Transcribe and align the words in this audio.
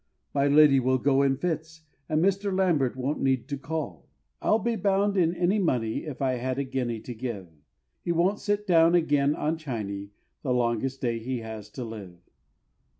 My 0.33 0.47
lady 0.47 0.79
will 0.79 0.97
go 0.97 1.21
in 1.21 1.37
fits, 1.37 1.81
and 2.09 2.23
Mr. 2.25 2.51
Lambert 2.51 2.95
won't 2.95 3.21
need 3.21 3.47
to 3.49 3.55
call; 3.55 4.07
I'll 4.41 4.57
be 4.57 4.75
bound 4.75 5.15
in 5.15 5.35
any 5.35 5.59
money, 5.59 6.05
if 6.05 6.23
I 6.23 6.37
had 6.37 6.57
a 6.57 6.63
guinea 6.63 6.99
to 7.01 7.13
give, 7.13 7.47
He 8.01 8.11
won't 8.11 8.39
sit 8.39 8.65
down 8.65 8.95
again 8.95 9.35
on 9.35 9.59
Chiney 9.59 10.09
the 10.41 10.55
longest 10.55 11.01
day 11.01 11.19
he 11.19 11.41
has 11.41 11.69
to 11.73 11.83
live. 11.85 12.17